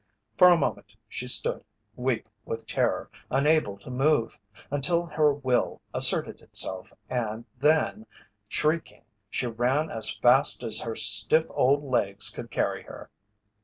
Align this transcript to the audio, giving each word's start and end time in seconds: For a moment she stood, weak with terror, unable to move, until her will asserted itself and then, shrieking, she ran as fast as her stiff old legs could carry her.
For 0.35 0.49
a 0.49 0.57
moment 0.57 0.95
she 1.07 1.27
stood, 1.27 1.63
weak 1.95 2.25
with 2.43 2.65
terror, 2.65 3.11
unable 3.29 3.77
to 3.77 3.91
move, 3.91 4.39
until 4.71 5.05
her 5.05 5.31
will 5.31 5.79
asserted 5.93 6.41
itself 6.41 6.91
and 7.07 7.45
then, 7.59 8.07
shrieking, 8.49 9.05
she 9.29 9.45
ran 9.45 9.91
as 9.91 10.09
fast 10.09 10.63
as 10.63 10.79
her 10.81 10.95
stiff 10.95 11.45
old 11.51 11.83
legs 11.83 12.29
could 12.31 12.49
carry 12.49 12.81
her. 12.85 13.11